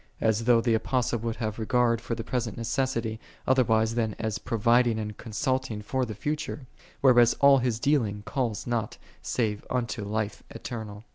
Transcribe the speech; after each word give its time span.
\l 0.19 0.33
though 0.45 0.61
the 0.61 0.73
A|)ostle 0.73 1.19
would 1.21 1.37
liave 1.37 1.59
regard 1.59 2.01
for 2.01 2.15
the 2.15 2.23
present 2.23 2.57
necessity, 2.57 3.19
otherwise 3.45 3.93
than 3.93 4.15
as 4.17 4.39
pro 4.39 4.57
viding 4.57 4.97
and 4.97 5.15
consulting 5.15 5.83
tor 5.83 6.05
the 6.07 6.15
future; 6.15 6.65
\\ 7.03 7.39
all 7.39 7.59
his 7.59 7.79
dealing1 7.79 8.25
calls 8.25 8.65
not 8.65 8.97
save 9.21 9.63
unto 9.69 10.03
life 10.03 10.41
eternal. 10.49 11.03